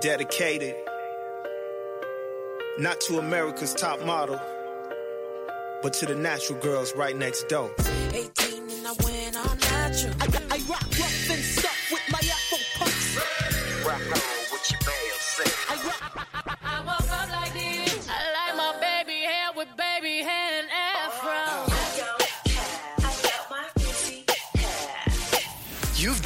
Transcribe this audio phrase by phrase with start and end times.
[0.00, 0.74] dedicated
[2.78, 4.40] not to America's top model,
[5.82, 7.70] but to the natural girls right next door.
[8.12, 10.14] 18 and I went all natural.
[10.20, 11.67] I, I rock rough and stuff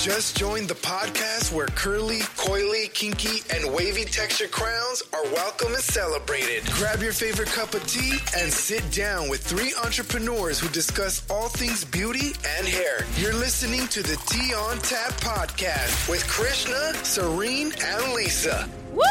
[0.03, 5.81] just joined the podcast where curly, coily, kinky, and wavy texture crowns are welcome and
[5.83, 6.65] celebrated.
[6.73, 11.49] Grab your favorite cup of tea and sit down with three entrepreneurs who discuss all
[11.49, 13.07] things beauty and hair.
[13.17, 18.69] You're listening to the Tea on Tap podcast with Krishna, Serene, and Lisa.
[18.93, 19.03] Woo!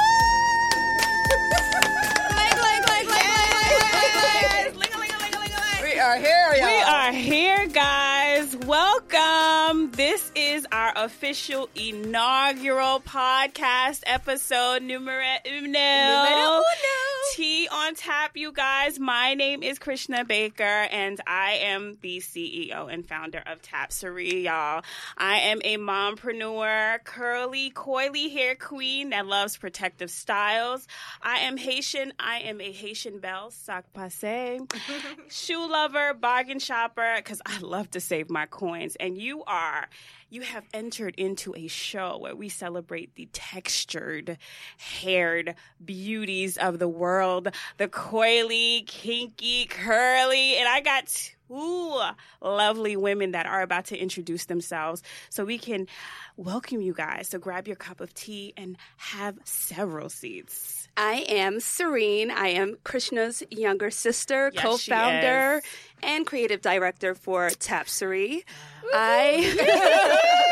[5.82, 6.66] We are here, y'all.
[6.66, 8.56] We are here, guys.
[8.58, 9.21] Welcome.
[10.02, 15.62] This is our official inaugural podcast episode numero uno.
[15.62, 17.11] Numero uno.
[17.32, 19.00] Tea on tap, you guys.
[19.00, 24.84] My name is Krishna Baker, and I am the CEO and founder of Tapsery, y'all.
[25.18, 30.90] I am a mompreneur, curly, coily hair queen that loves protective styles.
[31.22, 32.12] I am Haitian.
[32.20, 34.60] I am a Haitian belle, sac passe,
[35.30, 38.98] shoe lover, bargain shopper, because I love to save my coins.
[39.00, 39.88] And you are.
[40.32, 44.38] You have entered into a show where we celebrate the textured,
[44.78, 51.10] haired beauties of the world, the coily, kinky, curly, and I got
[51.52, 52.02] two
[52.42, 55.88] lovely women that are about to introduce themselves so we can
[56.38, 57.28] welcome you guys.
[57.30, 60.88] So grab your cup of tea and have several seats.
[60.98, 62.32] I am Serene.
[62.32, 65.62] I am Krishna's younger sister, Yes, co founder,
[66.04, 68.44] and creative director for Tapsery.
[68.94, 70.48] I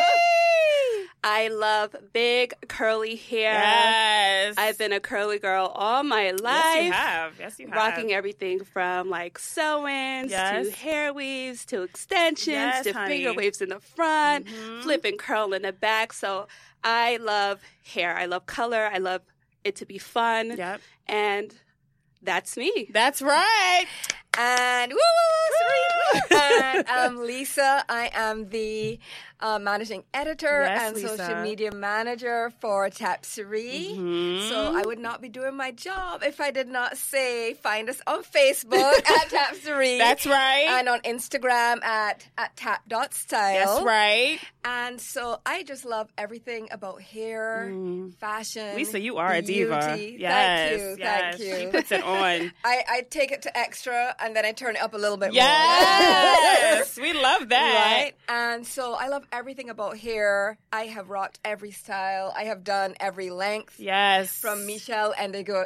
[1.23, 3.53] I love big curly hair.
[3.53, 4.55] Yes.
[4.57, 6.41] I've been a curly girl all my life.
[6.75, 7.33] Yes, you have.
[7.39, 7.75] Yes, you have.
[7.75, 10.67] Rocking everything from like sew-ins Yes.
[10.67, 13.17] to hair weaves to extensions Yes, to honey.
[13.17, 14.81] finger waves in the front, Mhm.
[14.83, 16.13] flip and curl in the back.
[16.13, 16.47] So
[16.85, 17.59] I love
[17.93, 18.15] hair.
[18.15, 18.89] I love color.
[18.91, 19.21] I love
[19.65, 20.55] it to be fun.
[20.57, 20.79] Yep.
[21.07, 21.53] And
[22.21, 22.89] that's me.
[22.93, 23.85] That's right.
[24.37, 27.83] And woo, woo, woo, and I'm Lisa.
[27.89, 28.99] I am the
[29.41, 31.17] uh, managing editor Yes, and Lisa.
[31.17, 33.95] social media manager for Tapsery.
[33.95, 34.49] Mhm.
[34.49, 38.01] So I would not be doing my job if I did not say find us
[38.05, 39.97] on Facebook at Tapsery.
[39.97, 40.67] That's right.
[40.69, 43.65] And on Instagram at, at tap.style.
[43.75, 44.39] That's right.
[44.65, 48.13] And so I just love everything about hair, Mm.
[48.15, 48.75] fashion.
[48.75, 49.93] Lisa, you are a diva.
[49.95, 50.17] beauty.
[50.19, 50.69] Yes.
[50.69, 50.95] Thank you.
[50.99, 51.35] yes.
[51.37, 51.59] Thank you.
[51.59, 52.51] She puts it on.
[52.65, 55.33] I, I take it to extra and then I turn it up a little bit
[55.33, 56.97] Yes.
[57.01, 58.01] we love that.
[58.03, 58.13] Right?
[58.27, 60.57] And so I love everything about hair.
[60.71, 62.33] I have rocked every style.
[62.35, 63.79] I have done every length.
[63.79, 64.31] Yes.
[64.31, 65.65] From Michelle Endigo,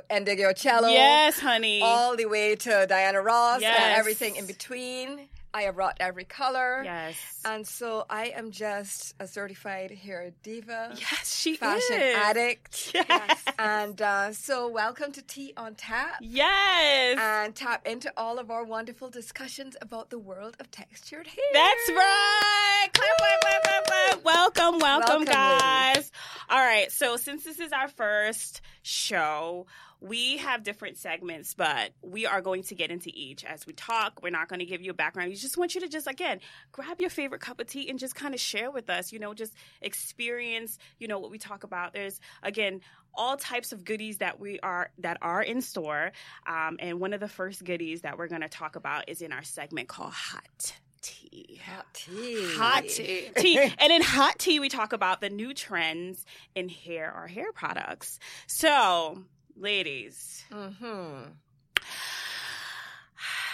[0.55, 1.81] Cello Yes, honey.
[1.81, 3.79] all the way to Diana Ross Yes.
[3.81, 5.27] and everything in between.
[5.55, 6.81] I have rocked every color.
[6.83, 7.15] yes.
[7.45, 10.95] And so I am just a certified hair diva.
[10.95, 11.57] yes, she is.
[11.59, 12.15] Fashion is.
[12.15, 12.91] addict.
[12.95, 13.43] Yes.
[13.59, 16.15] And uh, so, welcome to Tea on Tap.
[16.21, 17.17] Yes.
[17.19, 21.45] and tap into all of our wonderful discussions about the world of textured hair.
[21.53, 22.87] That's right.
[22.93, 24.23] Clap, clap, clap, clap, clap.
[24.25, 26.11] Welcome, welcome, Welcome, guys.
[26.49, 26.91] All right.
[26.91, 29.67] So, since this is our first show,
[30.03, 34.21] we have different segments, but we are going to get into each as we talk.
[34.21, 35.29] We're not going to give you a background.
[35.29, 36.41] We just want you to just, again,
[36.73, 39.33] grab your favorite cup of tea and just kind of share with us, you know,
[39.33, 41.93] just experience, you know, what we talk about.
[41.93, 42.81] There's, again,
[43.13, 46.11] all types of goodies that we are that are in store
[46.47, 49.31] um, and one of the first goodies that we're going to talk about is in
[49.31, 52.55] our segment called hot tea Hot tea.
[52.55, 53.29] hot tea.
[53.37, 53.59] tea.
[53.79, 56.25] And in hot tea, we talk about the new trends
[56.55, 58.19] in hair or hair products.
[58.47, 59.23] So,
[59.55, 61.31] ladies, Mm-hmm.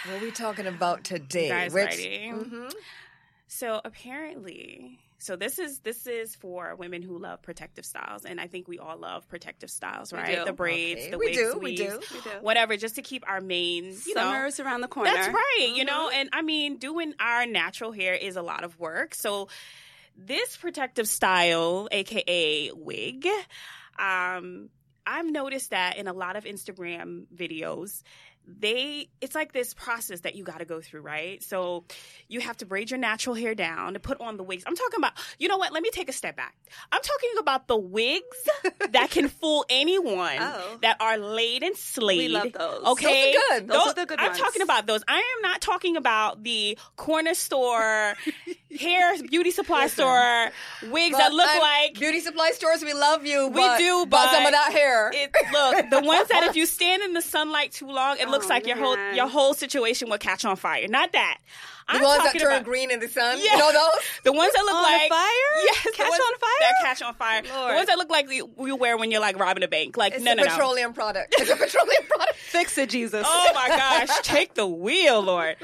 [0.06, 1.44] What are we talking about today?
[1.44, 1.90] you guys Which-?
[1.98, 2.72] Mhm.
[3.48, 8.46] So apparently, so this is this is for women who love protective styles, and I
[8.46, 10.44] think we all love protective styles, right?
[10.46, 12.00] The braids, Okay, the we wigs, do, we weaves, do.
[12.14, 12.30] We do.
[12.40, 15.10] whatever, just to keep our you know, Summer's around the corner.
[15.10, 15.72] That's right.
[15.74, 15.86] You Mm-hmm.
[15.86, 19.14] know, and I mean, doing our natural hair is a lot of work.
[19.14, 19.48] So
[20.16, 23.26] this protective style, aka wig,
[23.98, 24.70] um,
[25.06, 28.02] I've noticed that in a lot of Instagram videos,
[28.46, 31.42] they it's like this process that you got to go through, right?
[31.42, 31.84] So
[32.28, 34.64] you have to braid your natural hair down to put on the wigs.
[34.66, 35.72] I'm talking about, you know what?
[35.72, 36.56] Let me take a step back.
[36.90, 38.24] I'm talking about the wigs
[38.92, 40.78] that can fool anyone Oh.
[40.82, 42.18] that are laid and slayed.
[42.18, 42.84] We love those.
[42.86, 43.68] Okay, Those are good.
[43.68, 44.38] Those are the good I'm ones.
[44.40, 45.02] talking about those.
[45.06, 48.14] I am not talking about the corner store
[48.80, 50.50] hair beauty supply store
[50.90, 52.82] wigs that look I'm- like beauty supply stores.
[52.82, 53.48] We love you.
[53.48, 55.10] We but, do, but some of that hair.
[55.12, 58.46] it, look, the ones that if you stand in the sunlight too long, it looks
[58.46, 60.86] Oh, like your whole your whole situation will catch on fire.
[60.88, 61.38] Not that.
[61.88, 63.38] the I'm ones that talking turn about- green in the sun.
[63.40, 63.52] Yeah.
[63.52, 64.02] You know those?
[64.24, 65.28] The ones that look On like fire?
[65.64, 66.50] Yes, the Catch ones on fire?
[66.60, 67.42] That catch on fire.
[67.42, 67.70] Lord.
[67.70, 69.96] The ones that look like you you wear when you're like robbing a bank.
[69.96, 70.48] Like It's no, a no, no.
[70.50, 71.34] petroleum product.
[71.38, 72.34] It's a petroleum product.
[72.38, 73.26] Fix it, Jesus.
[73.28, 75.56] Oh my gosh, take the wheel, Lord.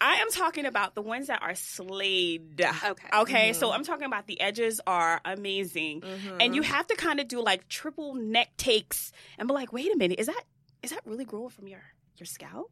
[0.00, 2.60] I am talking about the ones that are slayed.
[2.60, 3.08] Okay.
[3.14, 3.50] Okay.
[3.50, 3.58] Mm-hmm.
[3.58, 6.02] So I'm talking about the edges are amazing.
[6.40, 6.72] And you mm-hmm.
[6.72, 10.18] have to kind of do like triple neck takes and be like, wait a minute,
[10.20, 10.42] is that
[10.86, 11.82] is that really growing from your
[12.16, 12.70] your scalp?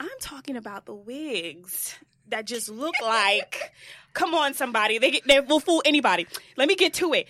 [0.00, 1.94] I'm talking about the wigs
[2.28, 3.74] that just look like
[4.14, 4.96] come on somebody.
[4.96, 6.26] They they will fool anybody.
[6.56, 7.28] Let me get to it.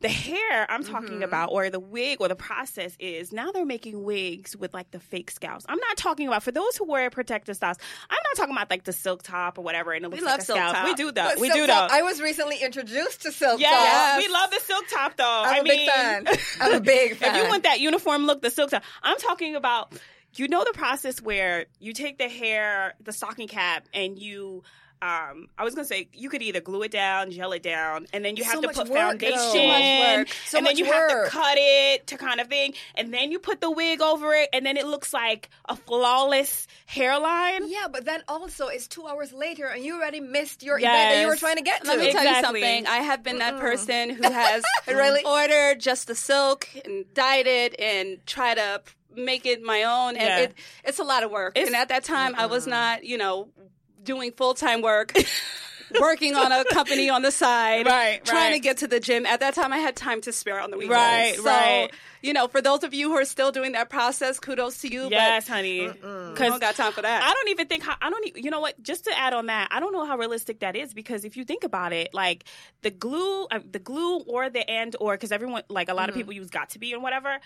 [0.00, 1.22] The hair I'm talking mm-hmm.
[1.22, 5.00] about, or the wig, or the process is now they're making wigs with like the
[5.00, 5.64] fake scalps.
[5.68, 7.78] I'm not talking about for those who wear protective styles.
[8.10, 10.40] I'm not talking about like the silk top or whatever, and it looks love like
[10.40, 10.74] a silk scalp.
[10.76, 10.84] top.
[10.84, 11.24] We do though.
[11.24, 11.96] But we do top- though.
[11.96, 14.18] I was recently introduced to silk Yes, top.
[14.18, 15.24] we love the silk top though.
[15.24, 16.26] I'm I a mean, big fan.
[16.60, 17.34] I'm a big fan.
[17.34, 18.82] if you want that uniform look, the silk top.
[19.02, 19.94] I'm talking about.
[20.34, 24.62] You know the process where you take the hair, the stocking cap, and you.
[25.02, 28.24] Um, I was gonna say you could either glue it down, gel it down, and
[28.24, 29.52] then you have So to much put work, foundation, though.
[29.52, 30.28] So much work.
[30.46, 31.10] So and then much you work.
[31.10, 34.32] have to cut it to kind of thing, and then you put the wig over
[34.32, 37.68] it, and then it looks like a flawless hairline.
[37.68, 41.20] Yeah, but then also it's two hours later and you already missed your event that
[41.20, 41.88] you were trying to get to.
[41.88, 42.86] Let me tell you something.
[42.86, 45.22] I have been that person who has Really?
[45.24, 48.82] ordered just the silk and dyed it and try to
[49.14, 50.16] make it my own.
[50.16, 50.38] And Yeah.
[50.40, 50.54] it,
[50.84, 51.56] it's a lot of work.
[51.56, 53.48] It's- and at that time, I was not, you know,
[54.06, 55.12] doing full time work.
[56.00, 59.24] Working on a company on the side, Right, Trying to get to the gym.
[59.24, 60.96] At that time, I had time to spare on the weekends.
[60.98, 61.90] Right, so, right.
[62.22, 65.06] You know, for those of you who are still doing that process, kudos to you.
[65.08, 65.86] Yes, honey.
[65.86, 67.22] but I Because don't got time for that.
[67.22, 69.46] I don't even think how I don't even you know what just to add on
[69.46, 72.42] that I don't know how realistic that is because if you think about it like
[72.82, 76.14] the glue uh, the glue or the and or because everyone like a lot of
[76.14, 76.20] Mm-hmm.
[76.22, 77.38] people use got to be and whatever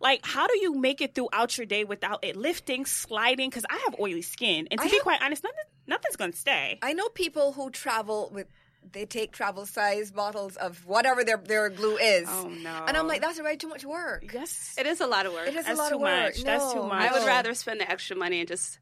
[0.00, 3.78] like how do you make it throughout your day without it lifting sliding because I
[3.86, 6.92] have oily skin and to I be have- quite honest nothing, nothing's gonna stay I
[6.92, 8.46] know people who travel with
[8.92, 12.28] they take travel size bottles of whatever their their glue is.
[12.30, 12.84] Oh, no.
[12.86, 14.32] And I'm like, that's already too much work.
[14.32, 15.48] yes it is a lot of work.
[15.48, 16.22] It is a lot too of work.
[16.36, 16.44] much.
[16.44, 17.02] That's too much.
[17.02, 18.78] I would rather spend the extra money and just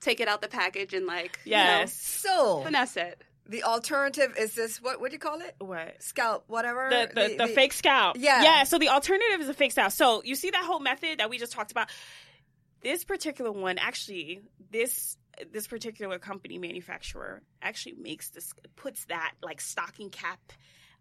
[0.00, 3.22] take it out the package and like yes So you know, finesse it.
[3.46, 5.54] The alternative is this what what do you call it?
[5.58, 6.88] what Scalp, whatever.
[6.90, 8.16] the, the, the, fake scalp.
[8.18, 8.42] Yeah.
[8.42, 8.64] Yeah.
[8.64, 9.92] So the alternative is a fake scalp.
[9.92, 11.88] So you see that whole method that we just talked about?
[12.82, 15.16] This particular one, actually, this
[15.52, 20.38] this particular company manufacturer actually makes this puts that like stocking cap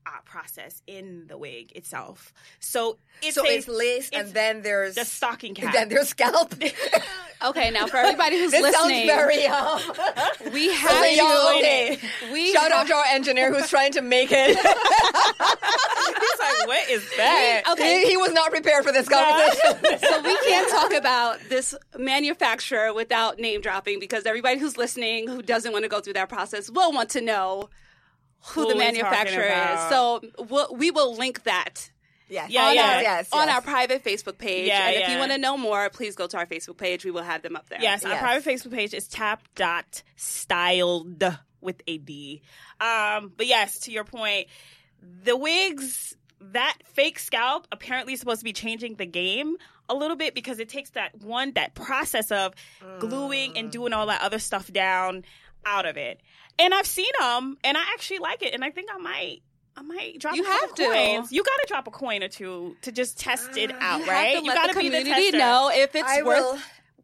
[0.05, 2.33] uh, process in the wig itself.
[2.59, 5.73] So it's So a, it's lace and then there's the stocking cap.
[5.73, 6.53] then there's scalp.
[7.45, 9.81] Okay, now for everybody who's this listening, sounds very um,
[10.53, 12.00] we Okay, have y'all, okay.
[12.31, 14.57] We Shout have- out to our engineer who's trying to make it.
[14.57, 17.63] It's like, what is that?
[17.71, 18.03] Okay.
[18.03, 19.99] he, he was not prepared for this conversation.
[19.99, 25.41] so we can't talk about this manufacturer without name dropping because everybody who's listening who
[25.41, 27.69] doesn't want to go through that process will want to know
[28.45, 29.80] who, Who the manufacturer is.
[29.90, 31.90] So we'll, we will link that
[32.30, 32.81] yes, Yeah, on, yeah.
[32.81, 33.56] our, yes, on yes.
[33.56, 34.68] our private Facebook page.
[34.68, 37.06] Yeah, and if you want to know more, please go to our Facebook page.
[37.06, 37.80] We will have them up there.
[37.81, 41.24] Yes, our private Facebook page is tap.styled
[41.62, 42.42] with a D.
[42.81, 44.48] Um, but yes, to your point,
[45.24, 49.56] the wigs, that fake scalp apparently is supposed to be changing the game
[49.90, 52.54] a little bit because it takes that one, that process of
[53.00, 55.23] gluing and doing all that other stuff down
[55.65, 56.19] out of it.
[56.59, 58.53] And I've seen them and I actually like it.
[58.53, 59.41] And I think I might.
[59.75, 60.83] I might drop You a couple have to.
[60.85, 61.31] coins.
[61.31, 64.05] You got to drop a coin or two to just test it ah, out, You
[64.11, 64.35] right?
[64.35, 65.37] have to you let got the to be the community tester.
[65.39, 66.39] know if it's I worth.
[66.43, 66.59] will.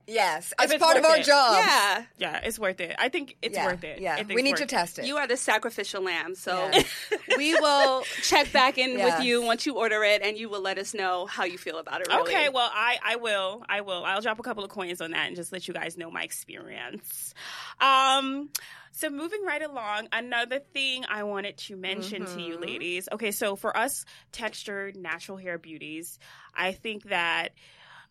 [0.09, 1.25] Yes, as it's part of our it.
[1.25, 1.55] job.
[1.63, 2.03] Yeah.
[2.17, 2.95] Yeah, it's worth it.
[2.97, 3.99] I think it's yeah, worth it.
[4.01, 4.69] Yeah, I think we need to it.
[4.69, 5.05] test it.
[5.05, 6.35] You are the sacrificial lamb.
[6.35, 6.83] So Yeah.
[7.37, 9.17] we will check back in Yes.
[9.19, 11.77] with you once you order it and you will let us know how you feel
[11.77, 12.07] about it.
[12.07, 12.21] Really.
[12.23, 13.63] Okay, well, I, I will.
[13.69, 14.03] I will.
[14.03, 16.23] I'll drop a couple of coins on that and just let you guys know my
[16.23, 17.33] experience.
[17.79, 18.49] Um,
[18.91, 23.07] so moving right along, another thing I wanted to mention to you ladies.
[23.11, 26.17] Okay, so for us textured natural hair beauties,
[26.55, 27.49] I think that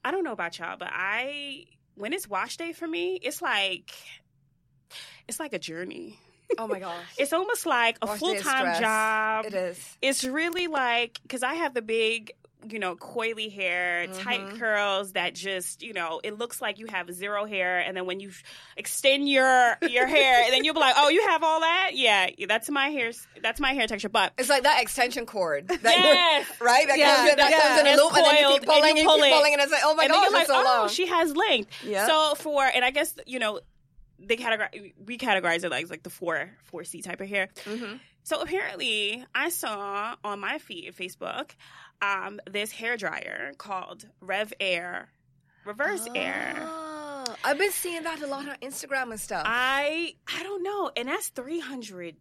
[0.05, 1.65] I don't know about y'all, but I
[1.99, 3.91] when it's wash day for me, it's like
[5.27, 6.19] it's like a journey.
[6.57, 9.45] oh my gosh, It's almost like a full time job.
[9.47, 9.97] It is.
[10.01, 12.33] It's really like because I have the big
[12.69, 17.13] you know, coily hair, tight curls that just, you know, it looks like you have
[17.13, 17.79] zero hair.
[17.79, 18.31] And then when you
[18.77, 21.91] extend your your hair, and then you'll be like, oh, you have all that?
[21.95, 23.13] Yeah, that's my hair.
[23.43, 24.09] That's my hair texture.
[24.09, 25.69] But It's like that extension cord.
[25.69, 26.47] That Yes.
[26.61, 26.87] right?
[26.89, 27.61] That Yeah, comes in, that yeah.
[27.61, 29.53] comes in a loop, and then you keep pulling and you and, pull keep it.
[29.53, 30.89] and it's like, oh my and you're like, so oh, long.
[30.89, 31.71] she has length.
[31.85, 32.07] Yeah.
[32.07, 33.61] So for, and I guess you know,
[34.19, 37.49] they categorize we categorize it like like the four four C type of hair.
[37.65, 37.97] Mm-hmm.
[38.25, 41.51] So apparently, I saw on my feed Facebook
[42.03, 45.09] um, this hair dryer called Rev Air
[45.65, 46.55] Reverse Air.
[46.59, 49.43] Oh, I've been seeing that a lot on Instagram and stuff.
[49.45, 52.17] I I don't know, and that's three hundred.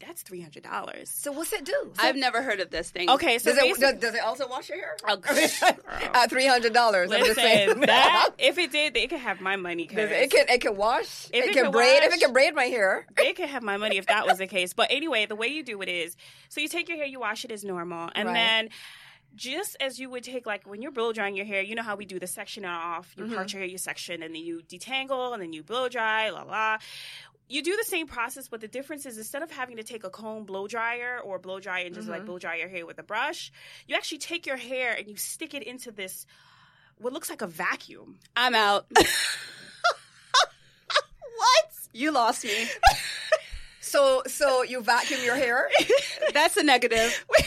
[0.00, 1.10] That's three hundred dollars.
[1.10, 1.92] so what's it do?
[1.98, 3.10] I've never heard of this thing.
[3.10, 4.96] Okay, so does it, does, does it also wash your hair?
[5.06, 5.36] Oh, girl.
[6.14, 7.12] At three hundred dollars.
[7.12, 7.80] I'm just saying.
[7.80, 9.86] That if it did, they could have my money.
[9.86, 11.26] Does Cause it, it can it can wash.
[11.32, 12.02] If it, it can can braid.
[12.02, 13.06] If it can braid my hair.
[13.16, 14.72] they could have my money if that was the case.
[14.72, 16.16] But anyway, the way you do it is
[16.48, 18.34] so you take your hair, you wash it as normal, and Right.
[18.34, 18.68] then
[19.34, 21.96] just as you would take like when you're blow drying your hair, you know how
[21.96, 23.34] we do the section off, you mm-hmm.
[23.34, 26.42] part your hair, you section, and then you detangle, and then you blow dry, la
[26.42, 26.78] la.
[27.50, 30.10] You do the same process, but the difference is instead of having to take a
[30.10, 32.26] comb blow dryer or blow dry and just like mm-hmm.
[32.26, 33.50] blow dry your hair with a brush,
[33.88, 36.26] you actually take your hair and you stick it into this
[36.98, 38.18] what looks like a vacuum.
[38.36, 38.86] I'm out.
[38.90, 39.04] what?
[41.92, 42.52] You lost me.
[43.90, 45.68] So so you vacuum your hair.
[46.32, 47.24] That's a negative.
[47.28, 47.46] Wait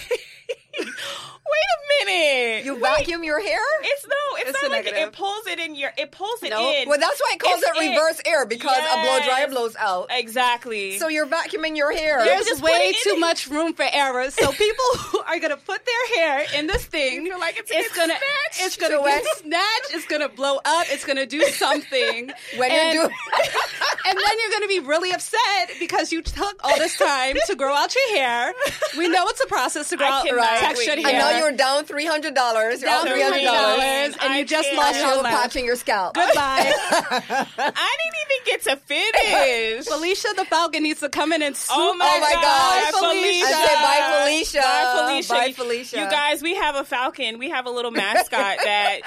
[0.82, 2.66] a minute.
[2.66, 3.62] You vacuum your hair.
[3.84, 4.16] It's no,
[4.48, 5.10] it's, It's not a like it, negative.
[5.10, 6.76] it pulls it in your it pulls it Nope.
[6.76, 6.90] in.
[6.90, 7.90] Well, that's why it calls It's it in.
[7.92, 10.08] reverse air because a blow dryer blows out.
[10.12, 10.98] exactly.
[11.00, 12.24] So you're vacuuming your hair.
[12.24, 14.30] There's just way too much room for error.
[14.32, 17.96] So people who are gonna put their hair in this thing, feel like it's it's
[17.96, 18.20] gonna gonna
[18.60, 19.94] it's gonna So get when- snatched.
[19.94, 20.86] It's gonna blow up.
[20.90, 22.32] It's gonna do something.
[22.58, 23.10] when and, you do.
[24.06, 27.74] and then you're gonna be really upset because you took all this time to grow
[27.74, 28.54] out your hair.
[28.98, 31.08] We know it's a process to grow I out cannot textured hair.
[31.08, 32.82] I know you're down three hundred dollars.
[32.82, 34.16] You're Down three hundred dollars.
[34.16, 34.78] $300, and I you just can't.
[34.78, 35.36] lost And your you're left.
[35.38, 36.16] patching your scalp.
[36.16, 36.34] Goodbye.
[36.82, 39.86] I didn't even get to finish.
[39.86, 41.78] Felicia the Falcon needs to come in and oh swoop.
[41.78, 43.02] Oh my, Oh my God, gosh.
[43.02, 43.46] Felicia.
[43.46, 44.60] I said bye, Felicia.
[44.62, 45.34] Bye, Felicia.
[45.34, 46.00] Bye, Felicia.
[46.00, 47.40] You guys, we have a falcon.
[47.40, 48.30] We have a little mascot
[48.64, 49.00] that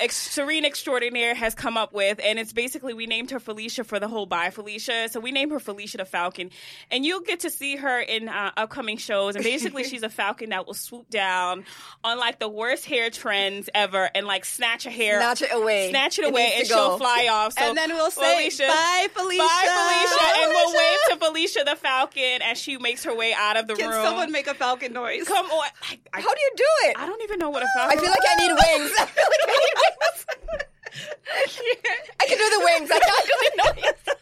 [0.00, 4.00] ex- Serene Extraordinaire has come up with, and it's basically we named her Felicia for
[4.00, 5.08] the whole by Felicia.
[5.10, 6.50] So we named her Felicia the Falcon,
[6.90, 9.36] and you'll get to see her in uh, upcoming shows.
[9.36, 11.64] And basically, she's a falcon that will swoop down
[12.02, 15.90] on like the worst hair trends ever, and like snatch a hair, Snatch it away.
[15.90, 17.52] snatch it It away, and to she'll fly off.
[17.52, 19.38] So and then we'll say Felicia, bye, Felicia.
[19.38, 23.34] Bye, Felicia, Bye, and we'll wave to Felicia the Falcon as she makes her way
[23.36, 24.02] out of the Can room.
[24.04, 25.24] someone make a falcon noise?
[25.28, 25.68] Come on.
[25.90, 26.96] I, I, How do you do it?
[26.98, 28.92] I don't even know what a falcon feel like I need wings.
[28.98, 29.86] I feel like I need wings.
[32.20, 32.90] I can do the wings.
[32.92, 34.16] I can't do the noise.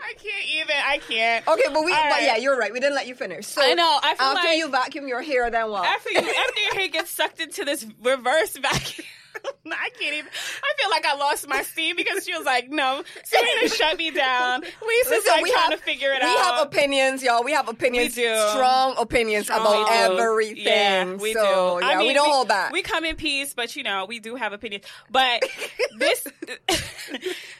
[0.00, 0.76] I can't even.
[0.84, 1.48] I can't.
[1.48, 1.92] Okay, but we.
[1.92, 2.22] All But right.
[2.24, 2.72] yeah, you're right.
[2.72, 3.46] We didn't let you finish.
[3.46, 3.98] So I know.
[4.02, 5.86] I feel after like you vacuum your hair, then what?
[5.86, 9.06] after you after your hair gets sucked into this reverse vacuum.
[9.66, 10.30] I can't even.
[10.62, 14.10] I feel like I lost my steam because she was like, "No, Serena shut me
[14.10, 16.34] down." Lisa's Listen, like we trying have- to figure it we out.
[16.34, 17.44] We have opinions, y'all.
[17.44, 18.16] We have opinions.
[18.16, 18.36] We do.
[18.50, 19.60] Strong opinions Strong.
[19.60, 20.64] about everything.
[20.64, 21.86] Yeah, we so, do.
[21.86, 22.72] Yeah, I mean, we don't hold back.
[22.72, 24.84] We come in peace, but you know, we do have opinions.
[25.10, 25.42] But
[25.98, 26.26] this,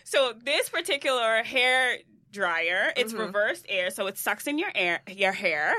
[0.04, 1.98] so this particular hair
[2.32, 3.22] dryer, it's Mm-hmm.
[3.22, 5.74] reverse air, so it sucks in your air, your hair,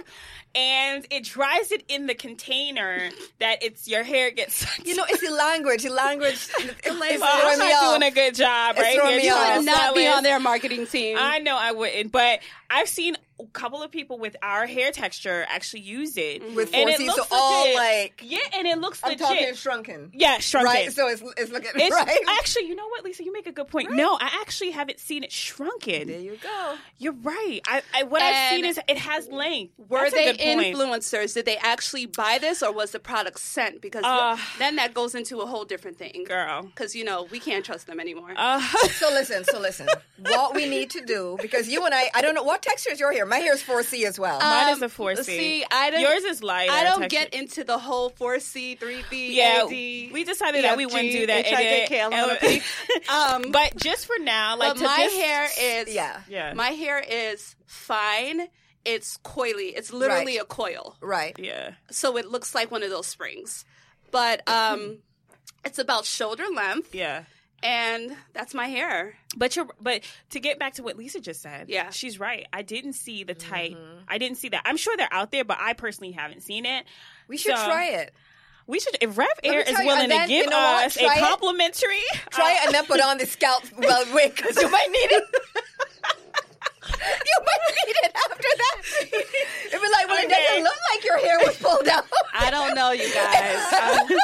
[0.58, 3.10] and it dries it in the container
[3.40, 4.56] that it's your hair gets.
[4.58, 5.84] Sucked you know, it's the language.
[5.84, 6.50] The language.
[6.58, 8.96] It's, it's well, throwing I'm not doing a good job, It's right?
[8.96, 9.60] throwing here, me trying off.
[9.60, 11.18] to not be on their marketing team.
[11.20, 15.46] I know I wouldn't, but I've seen a couple of people with our hair texture
[15.50, 16.56] actually use it mm-hmm.
[16.56, 19.28] With and 4C, it so looks all like yeah, and it looks I'm legit.
[19.28, 20.12] talking shrunken.
[20.14, 20.74] yeah, shrunken.
[20.74, 22.18] Right, so it's it's looking It's, right.
[22.40, 23.24] Actually, you know what, Lisa?
[23.24, 23.92] You make a good point.
[23.92, 26.08] No, I actually haven't seen it shrunken.
[26.08, 26.76] there you go.
[26.98, 27.60] You're right.
[27.68, 29.74] I, I what I've seen is it has length.
[29.78, 30.47] Were That's a they good point.
[30.48, 31.34] Influencers?
[31.34, 33.82] Did they actually buy this, or was the product sent?
[33.82, 36.64] Because Uh, then that goes into a whole different thing, girl?
[36.64, 38.34] Because you know we can't trust them anymore.
[38.36, 38.62] Uh,
[38.98, 39.88] So listen, so listen.
[40.20, 43.00] what we need to do because you and I, I don't know what texture is
[43.00, 43.26] your hair.
[43.26, 44.40] My hair is 4C as well.
[44.40, 45.24] mine is Um, a four C.
[45.24, 46.70] see, I don't- Yours is light.
[46.70, 51.12] I don't get into the whole 4C, 3B, Yeah, AD, we decided that we wouldn't
[51.12, 51.46] do that.
[51.46, 52.62] HIJK, And L, it- M, N, P.
[53.10, 56.54] Um, but just for now, like but to my just- hair is yeah, Yeah.
[56.54, 58.48] my hair is fine.
[58.88, 59.74] It's coily.
[59.76, 60.42] It's literally Right.
[60.42, 60.96] a coil.
[61.02, 61.36] right.
[61.38, 61.72] Yeah.
[61.92, 63.66] So it looks like one of those springs.
[64.12, 65.00] But um
[65.66, 67.24] it's about shoulder length Yeah.
[67.62, 69.18] and that's my hair.
[69.36, 71.90] But you're but to get back to what Lisa just said, Yeah.
[71.90, 72.48] she's right.
[72.54, 73.76] I didn't see the tight.
[73.76, 74.04] Mm-hmm.
[74.08, 74.62] I didn't see that.
[74.66, 76.86] I'm sure they're out there, but I personally haven't seen it.
[77.28, 78.14] We should So, try it.
[78.68, 80.96] We should if Rev me Air is tell you, willing to give you know us
[80.96, 81.22] Try a it.
[81.22, 82.04] complimentary.
[82.32, 85.24] Try it and then put on the scalp well wig because you might need it.
[87.30, 88.76] you might read it after that.
[89.68, 92.06] It'd be like, well, it doesn't look like your hair was pulled out.
[92.34, 93.60] I don't know, you guys.
[93.72, 94.18] I'm, um,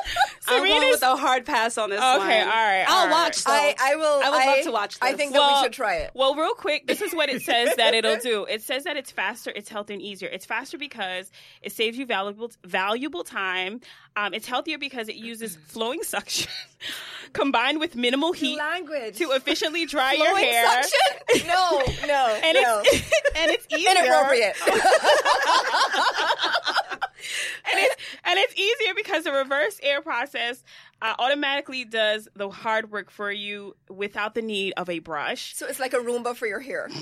[0.47, 2.21] I'm going Serena's- with a hard pass on this Okay, one.
[2.21, 3.12] all right, I'll all right.
[3.12, 3.43] watch.
[3.43, 3.51] Though.
[3.51, 4.21] I, I will.
[4.23, 5.17] I would love to watch I this.
[5.17, 6.12] think that we should try it.
[6.13, 8.45] Well, real quick, this is what it says that it'll do.
[8.45, 10.29] It says that it's faster, it's healthier, and easier.
[10.29, 11.31] It's faster because
[11.62, 13.81] it saves you valuable valuable time.
[14.15, 16.51] Um, it's healthier because it uses flowing suction
[17.33, 19.17] combined with minimal heat Language.
[19.17, 20.83] to efficiently dry your hair.
[20.83, 21.47] suction?
[21.47, 22.81] No, no, And no.
[22.85, 23.89] it's and it's easier.
[23.91, 24.55] Inappropriate.
[27.72, 30.63] and it's and it's easier because the reverse air process
[31.01, 35.53] uh, automatically does the hard work for you without the need of a brush.
[35.56, 36.89] so it's like a Roomba for your hair.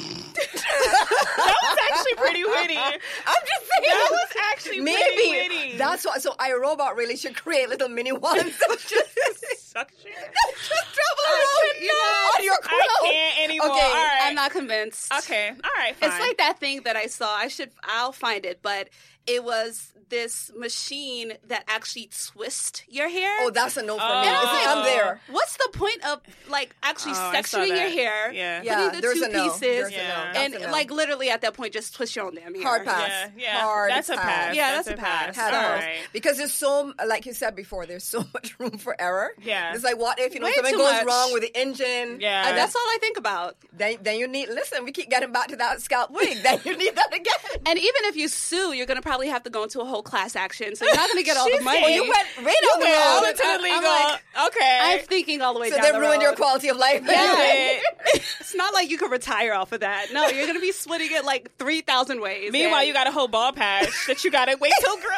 [0.71, 2.77] That was actually pretty witty.
[2.77, 3.83] I'm just saying.
[3.83, 5.77] That was actually Maybe pretty witty.
[5.77, 6.21] that's what.
[6.21, 10.11] So iRobot really should create little mini ones that just, suction.
[10.11, 12.79] just travel around you know, on your crown.
[12.79, 13.71] I can't anymore.
[13.71, 14.19] Okay, All right.
[14.23, 15.11] I'm not convinced.
[15.19, 15.49] Okay.
[15.49, 15.95] All right.
[15.95, 16.09] Fine.
[16.09, 17.33] It's like that thing that I saw.
[17.35, 17.71] I should.
[17.83, 18.89] I'll find it, but
[19.27, 23.31] it was this machine that actually twists your hair.
[23.41, 24.19] Oh, that's a no for Oh.
[24.21, 24.25] me.
[24.27, 25.21] See, I'm there.
[25.29, 28.33] What's the point of like actually Oh, sectioning your hair?
[28.33, 28.61] Yeah.
[28.61, 29.43] Yeah, putting the there's two a no.
[29.43, 30.29] pieces, There's Yeah.
[30.31, 30.39] a no.
[30.41, 30.71] And a no.
[30.71, 32.63] like literally at that point, just twist your own damn hair.
[32.63, 33.07] Hard pass.
[33.09, 33.61] Yeah, yeah.
[33.61, 34.53] Hard That's a pass.
[34.55, 35.25] Yeah, that's, that's a a pass.
[35.27, 35.51] pass.
[35.53, 35.95] Had right.
[36.11, 39.31] Because there's so, like you said before, there's so much room for error.
[39.41, 39.73] Yeah.
[39.73, 41.05] It's like, what if, you know, Way something goes much.
[41.05, 42.19] wrong with the engine?
[42.19, 42.49] Yeah.
[42.49, 43.55] And that's all I think about.
[43.71, 46.39] Then, then you need, listen, we keep getting back to that scalp wig.
[46.43, 47.61] then you need that again.
[47.65, 50.35] And even if you sue, you're gonna probably have to go into a whole class
[50.35, 51.81] action, so you're not gonna get all the money.
[51.83, 53.21] Oh, you went right on the Yeah, road.
[53.23, 54.79] went to the I'm like- okay.
[54.81, 57.01] I'm thinking all the way So down they the ruined your quality of life.
[57.05, 57.79] Yeah.
[58.13, 60.07] it's not like you can retire off of that.
[60.13, 62.51] No, you're gonna be splitting it like three thousand ways.
[62.51, 65.09] Meanwhile, and- you got a whole ball patch that you got to wait till grow.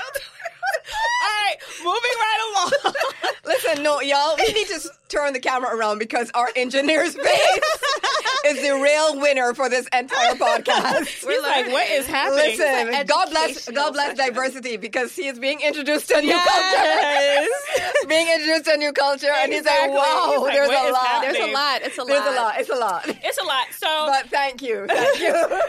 [1.23, 2.93] All right, moving right along.
[3.45, 7.59] Listen, no, y'all, we need to turn the camera around because our engineer's face
[8.47, 11.05] is the real winner for this entire podcast.
[11.27, 12.57] He's like, what is happening?
[12.57, 14.33] Listen, God bless, God bless session.
[14.33, 17.57] diversity because he is being introduced to a new Yes.
[17.77, 18.07] culture.
[18.07, 21.05] being introduced to a new culture, and he's like, "Wow, He's like, there's a lot.
[21.07, 21.33] happening?
[21.33, 21.81] There's a lot.
[21.83, 22.07] It's a lot.
[22.07, 22.59] There's a lot.
[22.59, 23.65] It's a lot." It's a lot.
[23.77, 25.61] So, But thank you, thank you.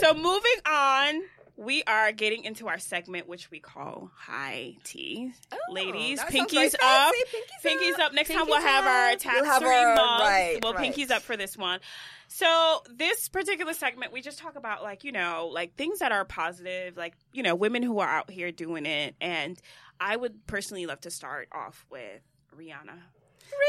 [0.00, 1.22] so moving on,
[1.56, 5.32] we are getting into our segment, which we call High Tea.
[5.52, 7.12] Oh, Ladies, Oh, very pinkies up.
[7.14, 7.68] fancy.
[7.68, 8.12] Pinkies up.
[8.14, 9.18] Next time we'll have our up.
[9.18, 10.22] tax We'll have three our- mugs.
[10.22, 10.92] right, well, right.
[10.94, 11.80] pinkies up for this one.
[12.28, 16.24] So this particular segment, we just talk about like you know like things that are
[16.24, 19.58] positive, like you know women who are out here doing it, and
[20.00, 22.22] I would personally love to start off with
[22.58, 22.98] Rihanna.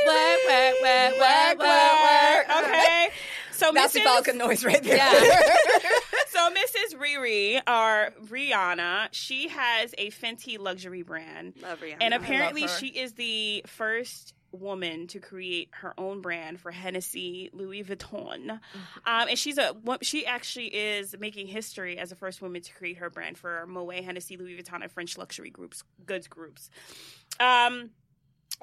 [0.07, 2.65] Work, work, work, work, work, work.
[2.65, 3.09] Okay,
[3.51, 4.00] so That's.
[4.00, 5.11] Falcon noise right there.
[6.44, 7.00] So Mrs.
[7.00, 11.53] Riri or Rihanna, she has a Fenty luxury brand.
[11.62, 11.98] Love Rihanna.
[12.01, 17.84] And apparently she is the first woman to create her own brand for Hennessy Louis
[17.84, 18.51] Vuitton.
[18.51, 18.60] Um,
[19.06, 23.10] and she's a she actually is making history as the first woman to create her
[23.10, 26.70] brand for Moet, Hennessy, Louis Vuitton, and French luxury groups goods groups.
[27.40, 27.92] Um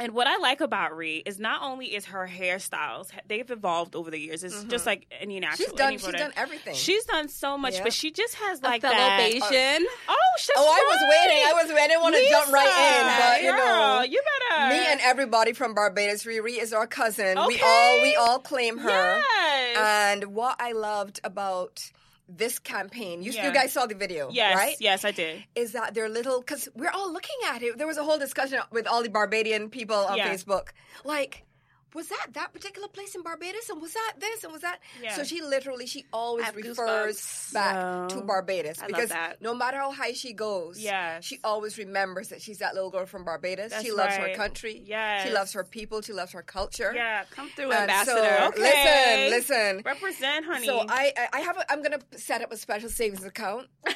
[0.01, 4.11] and what I like about Ree is not only is her hairstyles they've evolved over
[4.11, 4.43] the years.
[4.43, 4.87] It's just mm-hmm.
[4.87, 5.69] like any natural.
[5.69, 5.87] She's done.
[5.89, 6.19] any She's photo.
[6.19, 6.75] done everything.
[6.75, 7.85] She's done so much, Yeah.
[7.85, 9.21] but she just has A like fellow that.
[9.21, 9.81] Bajan.
[10.09, 11.45] Oh, oh, she's Oh, I was waiting.
[11.47, 11.81] I was waiting.
[11.81, 14.69] I didn't want to jump right in, but you Girl, know, you better.
[14.75, 17.39] me and everybody from Barbados, Riri is our cousin.
[17.47, 18.89] We all we all claim her.
[19.19, 19.77] Yes.
[19.79, 21.91] And what I loved about
[22.37, 23.47] this campaign, you, Yeah.
[23.49, 24.77] you guys saw the video, yes, right?
[24.81, 25.45] yes, I did.
[25.55, 27.77] Is that they're little because we're all looking at it.
[27.79, 30.29] There was a whole discussion with all the Barbadian people on Yeah.
[30.33, 30.69] Facebook,
[31.05, 31.45] like.
[31.95, 34.79] Was that that particular place in Barbados, and was that this, and was that?
[35.03, 35.15] Yeah.
[35.15, 37.53] So she literally, she always refers goosebumps.
[37.53, 39.43] back to Barbados I love because that.
[39.43, 41.25] no matter how high she goes, Yes.
[41.25, 43.71] she always remembers that she's that little girl from Barbados.
[43.71, 44.83] That's she loves her country.
[44.87, 45.27] Yes.
[45.27, 46.01] she loves her people.
[46.03, 46.93] She loves her culture.
[46.95, 48.21] Yeah, come through, And ambassador.
[48.21, 49.83] So, okay, Listen, listen.
[49.85, 50.67] represent, honey.
[50.67, 53.67] So I, I- I have, a, I'm gonna set up a special savings account.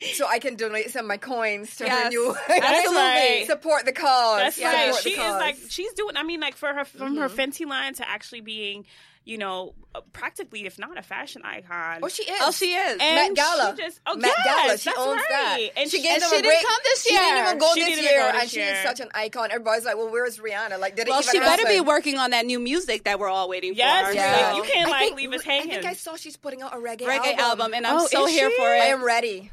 [0.14, 2.94] So I can donate some of my coins to her Yes, new absolutely.
[2.96, 3.44] right.
[3.46, 4.38] support the cause.
[4.40, 4.92] That's Support right.
[4.94, 6.16] the She is like she's doing.
[6.16, 8.84] I mean, like for her from her Fenty line to actually being,
[9.24, 12.00] you know, uh, practically if not a fashion icon.
[12.02, 12.38] oh, she is.
[12.42, 12.98] Oh, she is.
[13.00, 13.74] And Met Gala.
[13.76, 14.78] She just, oh, Met yes, Gala.
[14.78, 15.24] She that's owns right.
[15.30, 15.58] that.
[15.76, 16.66] And she she, gave and them she a didn't break.
[16.66, 17.18] come this year.
[17.20, 19.00] She didn't even go She this didn't year, even go and this she is such
[19.00, 19.48] an icon.
[19.52, 20.78] Everybody's like, "Well, where's Rihanna?
[20.80, 23.30] Like, did it well, even she better be working on that new music that we're
[23.30, 24.14] all waiting Yes, for.
[24.14, 24.48] Yeah.
[24.52, 25.70] like, you can't like think- leave us hanging.
[25.70, 28.26] I think I saw she's putting out a reggae, reggae album, and I'm Oh, so
[28.26, 28.80] here for it.
[28.82, 29.50] I am ready.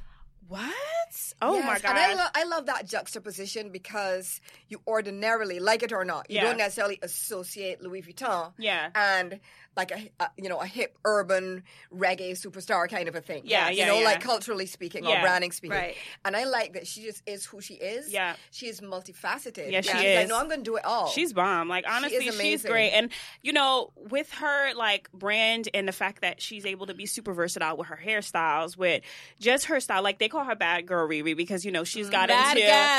[0.52, 1.34] What?
[1.42, 1.90] Oh Yes, my god!
[1.92, 6.36] And I, lo- I love that juxtaposition because you ordinarily, like it or not, you
[6.36, 6.44] Yeah.
[6.44, 8.90] don't necessarily associate Louis Vuitton Yeah.
[8.94, 9.40] and
[9.78, 11.64] like a, a you know a hip urban
[11.96, 13.44] reggae superstar kind of a thing.
[13.46, 14.06] Yeah, you know, yeah.
[14.06, 15.78] like culturally speaking or branding speaking.
[15.78, 15.96] right.
[16.26, 18.12] And I like that she just is who she is.
[18.12, 18.36] Yeah.
[18.52, 19.72] she is multifaceted.
[19.72, 20.20] Yeah, she is.
[20.20, 21.08] Like, no, I'm going to do it all.
[21.08, 21.70] She's bomb.
[21.70, 22.92] Like honestly, she's great.
[22.92, 27.06] And you know, with her like brand and the fact that she's able to be
[27.06, 29.04] super versatile with her hairstyles, with
[29.40, 30.04] just her style.
[30.04, 32.12] Like they call her Bad Girl Riri because you know she's mm.
[32.12, 32.58] got Bad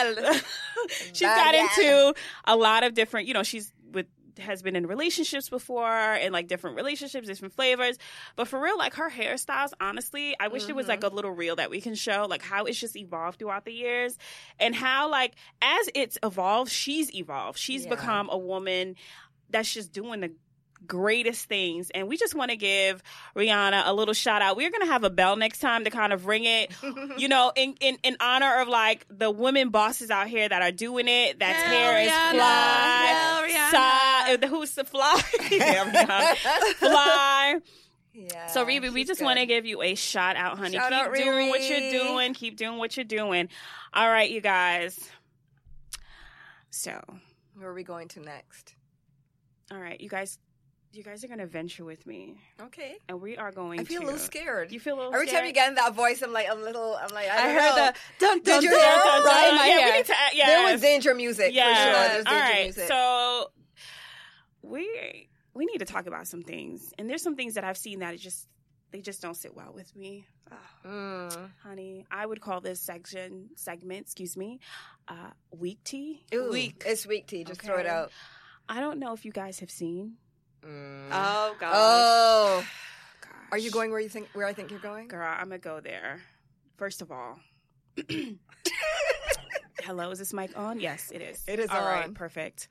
[0.08, 0.44] into
[0.88, 2.10] she's Bad got gal.
[2.10, 3.28] into a lot of different.
[3.28, 3.72] You know, she's
[4.38, 7.98] has been in relationships before and like different relationships, different flavors.
[8.36, 11.12] But for real, like her hairstyles, honestly, I wish there was like mm-hmm.
[11.12, 14.16] a little reel that we can show, like how it's just evolved throughout the years
[14.58, 17.58] and how like as it's evolved, she's evolved.
[17.58, 17.90] She's Yeah.
[17.90, 18.96] become a woman
[19.50, 20.32] that's just doing the
[20.86, 23.02] greatest things and we just want to give
[23.36, 26.26] rihanna a little shout out we're gonna have a bell next time to kind of
[26.26, 26.72] ring it
[27.18, 30.72] you know in, in in honor of like the women bosses out here that are
[30.72, 32.34] doing it that's Hell, hair is Rihanna.
[32.34, 33.70] fly Hell.
[33.70, 34.02] Sa-
[34.48, 36.34] who's the fly yeah,
[36.74, 37.60] fly
[38.12, 38.46] yeah.
[38.48, 40.76] so Riri, we just want to give you a shout out, honey.
[40.76, 42.34] Shout Keep out, doing what you're doing.
[42.34, 43.48] Keep doing what you're doing.
[43.94, 45.00] All right, you guys.
[46.68, 47.02] So,
[47.54, 48.74] Where are we going to next?
[49.70, 50.38] all right, you guys.
[50.94, 52.96] You guys are gonna venture with me, Okay.
[53.08, 53.80] and we are going.
[53.80, 54.72] I feel to, a little scared.
[54.72, 55.40] You feel a little Every scared?
[55.40, 56.94] time you get in that voice, I'm like a little.
[57.00, 57.76] I'm like I, I heard know.
[57.86, 58.88] the dun dun you dun hear?
[58.96, 60.12] dun Right, in my yeah, need to.
[60.34, 60.46] Yes.
[60.48, 61.68] There was danger music Yeah.
[61.74, 62.08] for sure.
[62.08, 62.62] There's All danger right.
[62.64, 62.88] music.
[62.88, 63.50] So
[64.62, 68.00] we we need to talk about some things, and there's some things that I've seen
[68.00, 68.46] that it just
[68.90, 70.26] they just don't sit well with me.
[70.50, 71.50] Ah, Mm.
[71.62, 74.60] honey, I would call this section segment, excuse me,
[75.08, 76.22] uh, weak tea.
[76.34, 76.82] Ooh, Weak.
[76.84, 77.44] It's weak tea.
[77.44, 78.10] Just throw it out.
[78.68, 80.16] I don't know if you guys have seen.
[80.66, 81.08] Mm.
[81.10, 81.72] Oh god.
[81.74, 82.64] Oh.
[83.20, 83.30] Gosh.
[83.52, 85.08] Are you going where you think where I think you're going?
[85.08, 86.20] Girl, I'm gonna go there.
[86.76, 87.38] First of all,
[89.82, 90.80] hello, is this mic on?
[90.80, 91.42] Yes, it is.
[91.46, 92.14] It is All right, on.
[92.14, 92.68] perfect.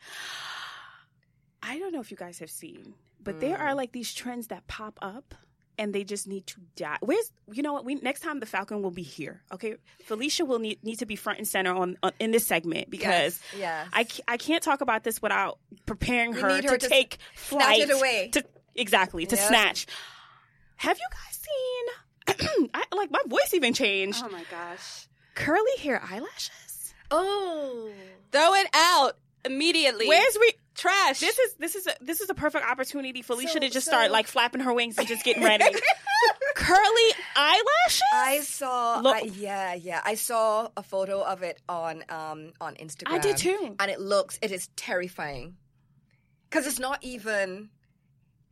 [1.63, 3.61] I don't know if you guys have seen, but there Mm.
[3.61, 5.35] are like these trends that pop up.
[5.81, 6.97] And they just need to die.
[7.01, 7.83] Where's you know what?
[7.85, 9.41] We next time the Falcon will be here.
[9.51, 12.89] Okay, Felicia will need need to be front and center on, on in this segment
[12.91, 13.87] because Yes.
[13.91, 17.79] I, I can't talk about this without preparing her, her to, to take snatch flight.
[17.79, 18.29] it away.
[18.33, 19.47] To, exactly, to Yep.
[19.47, 19.87] snatch.
[20.75, 24.21] Have you guys seen, I, like, my voice even changed.
[24.23, 25.07] Oh my gosh.
[25.35, 26.93] Curly hair eyelashes?
[27.09, 27.89] oh.
[28.31, 30.07] Throw it out immediately.
[30.07, 30.53] Where's we?
[30.75, 31.19] Trash?
[31.19, 33.85] This is this is a, this is a perfect opportunity for Alicia So- to just
[33.85, 35.65] so- start like flapping her wings and just getting ready.
[36.55, 38.01] Curly eyelashes.
[38.13, 38.99] I saw.
[38.99, 40.01] Look- I, yeah, yeah.
[40.03, 43.13] I saw a photo of it on um on Instagram.
[43.13, 43.75] I did too.
[43.79, 44.37] and it looks.
[44.41, 45.55] It is terrifying
[46.49, 47.69] because it's not even.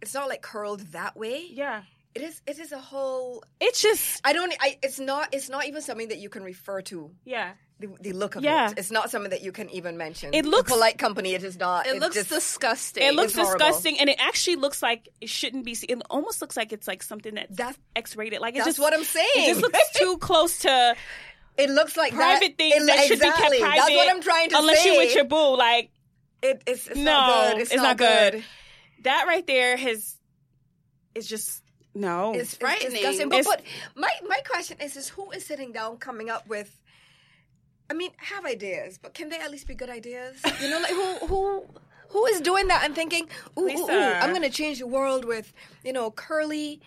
[0.02, 1.46] It's not like curled that way.
[1.52, 1.84] yeah,
[2.16, 2.42] It is.
[2.48, 3.44] It is a whole.
[3.60, 4.54] it's just I don't.
[4.60, 4.78] I.
[4.82, 5.30] It's not.
[5.34, 7.12] It's not even something that you can refer to.
[7.26, 7.52] yeah.
[7.80, 8.72] The, the look of Yeah.
[8.72, 8.78] it.
[8.78, 10.34] It's not something that you can even mention.
[10.34, 11.34] It The looks- polite company.
[11.34, 11.88] It is not.
[11.88, 13.04] it looks just, disgusting.
[13.04, 13.66] It looks It's horrible.
[13.66, 15.78] disgusting, and it actually looks like it shouldn't be.
[15.88, 18.42] It almost looks like it's like something that's, That's- X-rated.
[18.42, 19.30] Like it's That's just what I'm saying.
[19.36, 20.96] It just looks too close to
[21.58, 22.58] It looks like private that.
[22.58, 23.58] things It- that should exactly.
[23.58, 23.78] be kept private.
[23.80, 24.90] That's what I'm trying to unless say.
[24.90, 25.58] Unless you're with your boo.
[25.58, 25.92] Like
[26.42, 27.62] It, it's, it's No, not good.
[27.62, 28.32] It's, it's not, not good.
[28.34, 28.44] good.
[29.04, 30.18] that right there has
[31.16, 31.64] is just
[31.96, 32.34] no.
[32.34, 32.92] It's, it's frightening.
[32.92, 33.30] disgusting.
[33.30, 33.64] But, It's- but
[34.02, 36.74] my my question is: is who is sitting down coming up with?
[37.90, 40.42] I mean, have ideas, but can they at least be good ideas?
[40.62, 41.66] You know, like who who
[42.10, 45.26] who is doing that and thinking, ooh, ooh, ooh I'm going to change the world
[45.26, 46.82] with you know curly,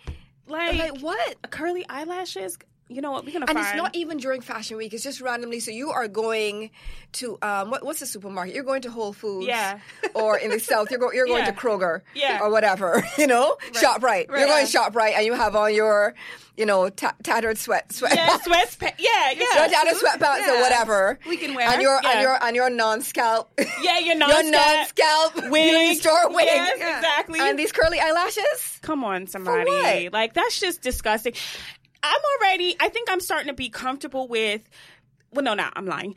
[0.47, 1.49] like, like what?
[1.49, 2.57] curly eyelashes.
[2.95, 3.25] You know what?
[3.25, 3.67] We're gonna And find.
[3.67, 4.93] it's not even during Fashion Week.
[4.93, 5.59] It's just randomly.
[5.59, 6.69] So you are going
[7.13, 8.53] to um, what, what's the supermarket?
[8.55, 9.79] You're going to Whole Foods, Yeah.
[10.15, 11.51] or in the South, you're, go, you're going Yeah.
[11.51, 12.39] to Kroger, Yeah.
[12.41, 13.03] or whatever.
[13.17, 14.27] You know, Shoprite.
[14.29, 16.13] You're going Shoprite, and you have on your,
[16.57, 18.15] you know, ta- tattered sweat sweat.
[18.15, 18.77] yeah, sweats.
[18.81, 19.35] Yeah, yeah.
[19.37, 21.19] Your tattered sweatpants or whatever.
[21.27, 21.69] We can wear.
[21.69, 22.11] And your Yeah.
[22.11, 23.51] and your and your non-scalp.
[23.81, 25.97] Yeah, your your non-scalp Your non-scalp wig.
[25.99, 26.45] store wig.
[26.45, 27.39] Yes, exactly.
[27.39, 28.79] And these curly eyelashes.
[28.81, 30.09] Come on, somebody.
[30.09, 31.33] Like that's just disgusting.
[32.03, 32.75] I'm already.
[32.79, 34.61] I think I'm starting to be comfortable with.
[35.31, 36.15] Well, no, no, I'm lying.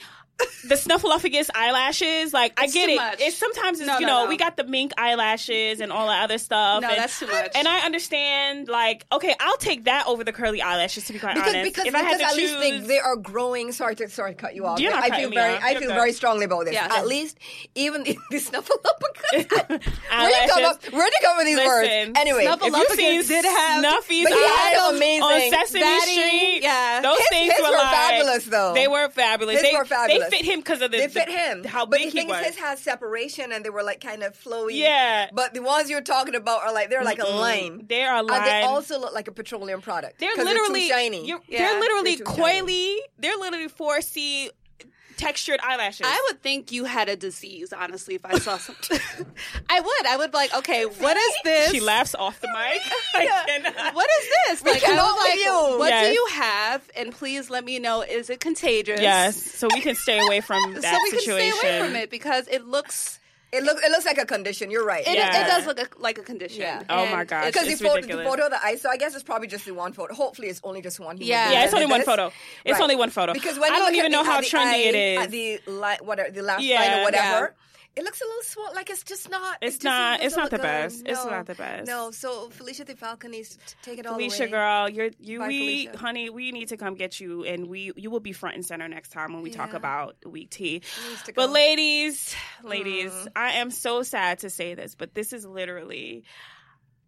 [0.68, 2.96] The snuffleupagus eyelashes, like I get too it.
[2.96, 3.20] much.
[3.20, 4.28] It's sometimes it's No, you no, know no.
[4.28, 6.82] we got the mink eyelashes and all the other stuff.
[6.82, 7.52] No, and, that's too much.
[7.54, 11.04] And I understand, like, okay, I'll take that over the curly eyelashes.
[11.06, 12.98] To be quite Because, honest, because, if I had to at choose, least they, they
[12.98, 13.70] are growing.
[13.72, 14.80] Sorry to sorry to cut you off.
[14.80, 15.62] You're not I cutting feel me very off.
[15.62, 15.94] I You're feel good.
[15.94, 16.74] very strongly about this.
[16.74, 16.88] Yeah.
[16.90, 17.38] At least
[17.76, 19.70] even the, the snuffleupagus.
[19.70, 20.64] Where you come Eyelashes.
[20.66, 20.92] up?
[20.92, 21.88] Where you come with these words?
[22.18, 26.10] Anyway, if you've Snuffleupagus did have- Snuffy's But he had eyes some on Sesame Daddy,
[26.12, 27.00] Street, yeah.
[27.02, 28.74] those His- things were, were fabulous, though.
[28.74, 29.62] They were fabulous.
[29.62, 30.25] They, were fabulous.
[30.30, 31.64] They fit him because of the they fit him.
[31.64, 32.40] how but big the he thing was.
[32.40, 34.74] is, his has separation, and they were like kind of flowy.
[34.74, 35.28] Yeah.
[35.32, 37.86] But the ones you're talking about are like they're like a line.
[37.88, 40.18] They are And they also look like a petroleum product.
[40.18, 40.86] They're literally.
[41.26, 42.62] You're, Yeah, they're literally they're shiny.
[42.62, 42.96] coily.
[43.18, 44.50] They're literally 4C
[45.16, 46.06] textured eyelashes.
[46.08, 48.98] I would think you had a disease, honestly, if I saw something.
[49.70, 50.06] I would.
[50.06, 51.70] I would be like, okay, what is this?
[51.72, 52.80] She laughs off the mic.
[53.14, 53.90] I.
[53.92, 54.64] What is this?
[54.64, 55.78] Like, I was like, you.
[55.78, 56.06] what Yes.
[56.06, 56.90] do you have?
[56.96, 59.00] And please let me know, is it contagious?
[59.00, 61.50] Yes, so we can stay away from that so we situation.
[61.50, 63.18] can stay away from it because it looks,
[63.52, 64.70] It looks it looks like a condition.
[64.70, 65.06] You're right.
[65.06, 65.44] it, Yeah.
[65.44, 66.60] it does look a, like a condition.
[66.62, 66.82] Yeah.
[66.90, 67.46] Oh my And gosh.
[67.46, 68.26] it's- Because the, It's photo, the ridiculous.
[68.28, 70.14] photo that I saw, I guess it's probably just the one photo.
[70.14, 71.16] Hopefully, it's only just one.
[71.16, 71.52] human Yeah.
[71.52, 72.06] Yeah, it's only one this.
[72.06, 72.32] photo.
[72.64, 72.82] It's Right.
[72.82, 73.32] only one photo.
[73.32, 75.18] Because when I you don't look even at know how trendy eye, it is.
[75.24, 76.80] At the li- whatever the last Yeah.
[76.80, 77.24] line or whatever.
[77.24, 77.48] Yeah.
[77.96, 79.56] It looks a little swollen, like it's just not.
[79.62, 80.62] It's it just not- it's not the good.
[80.62, 81.02] best.
[81.06, 81.86] It's not the best.
[81.88, 83.44] No, so Felicia De Falcon to
[83.82, 84.50] take it all Felicia, away.
[84.50, 85.38] girl, you're you.
[85.38, 85.98] Bye, we, Felicia.
[85.98, 88.86] honey, we need to come get you, and we you will be front and center
[88.86, 90.82] next time when we talk about weak tea.
[91.34, 93.28] But ladies, ladies, mm-hmm.
[93.34, 96.24] I am so sad to say this, but this is literally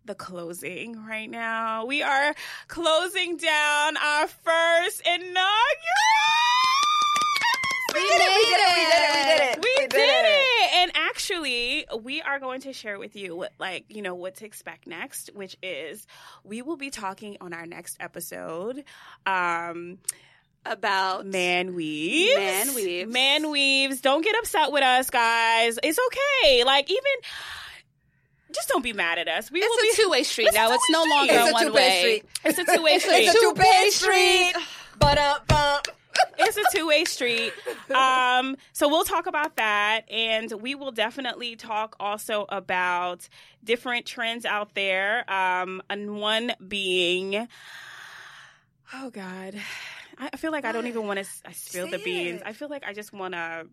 [0.06, 1.84] the closing right now.
[1.84, 2.34] We are
[2.66, 5.44] closing down our first inaugural.
[7.98, 8.30] We did it.
[8.34, 8.74] We did it.
[8.74, 9.56] We did it.
[9.56, 9.92] We did it.
[9.92, 10.74] We did it.
[10.74, 14.46] And actually, we are going to share with you what like, you know, what to
[14.46, 16.06] expect next, which is
[16.44, 18.84] we will be talking on our next episode
[19.26, 19.98] um
[20.64, 22.36] about man weaves.
[22.36, 23.12] Man weaves.
[23.12, 24.00] Man weaves.
[24.00, 25.78] Don't get upset with us, guys.
[25.82, 26.64] It's okay.
[26.64, 27.02] Like even
[28.52, 29.50] just don't be mad at us.
[29.50, 30.72] We will it's be two way street It's a now.
[30.72, 32.24] It's no longer It's a one two-way street.
[32.44, 33.14] It's a two-way street.
[33.14, 34.54] It's a two-page street.
[34.98, 35.88] But uh, bump.
[36.38, 37.52] It's a two-way street
[37.94, 43.28] um so we'll talk about that and we will definitely talk also about
[43.64, 47.48] different trends out there um and one being
[48.94, 49.54] oh god
[50.18, 52.46] i I feel like i don't even want to i spill the beans it.
[52.46, 53.66] i feel like i just want to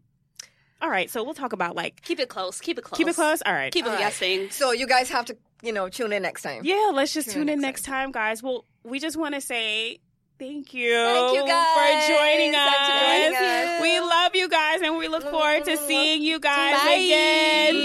[0.81, 2.59] all right so we'll talk about like Keep it close.
[2.61, 2.97] Keep it close.
[2.97, 4.01] keep it close all right Keep it All right.
[4.01, 4.49] guessing.
[4.51, 6.61] So you guys have to, you know, tune in next time.
[6.65, 9.33] yeah let's just Tune in tune in next next time guys well we just want
[9.35, 9.99] to say
[10.37, 12.75] Thank you, Thank you guys for joining us.
[12.89, 13.81] Joining us.
[13.81, 15.87] We love you guys, and we look forward to mm-hmm.
[15.87, 16.91] seeing you guys Bye.
[16.91, 17.84] again.